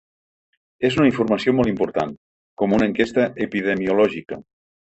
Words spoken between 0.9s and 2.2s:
una informació molt important,